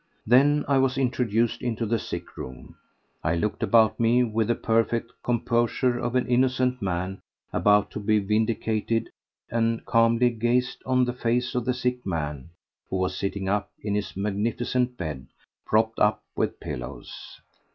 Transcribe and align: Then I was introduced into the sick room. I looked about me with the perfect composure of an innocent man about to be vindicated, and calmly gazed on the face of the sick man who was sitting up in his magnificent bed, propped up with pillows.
Then 0.25 0.65
I 0.67 0.79
was 0.79 0.97
introduced 0.97 1.61
into 1.61 1.85
the 1.85 1.99
sick 1.99 2.35
room. 2.35 2.75
I 3.23 3.35
looked 3.35 3.61
about 3.61 3.99
me 3.99 4.23
with 4.23 4.47
the 4.47 4.55
perfect 4.55 5.11
composure 5.21 5.99
of 5.99 6.15
an 6.15 6.25
innocent 6.25 6.81
man 6.81 7.21
about 7.53 7.91
to 7.91 7.99
be 7.99 8.17
vindicated, 8.17 9.11
and 9.51 9.85
calmly 9.85 10.31
gazed 10.31 10.81
on 10.87 11.05
the 11.05 11.13
face 11.13 11.53
of 11.53 11.65
the 11.65 11.73
sick 11.75 12.03
man 12.03 12.49
who 12.89 12.95
was 12.95 13.15
sitting 13.15 13.47
up 13.47 13.69
in 13.83 13.93
his 13.93 14.17
magnificent 14.17 14.97
bed, 14.97 15.27
propped 15.67 15.99
up 15.99 16.23
with 16.35 16.59
pillows. 16.59 17.39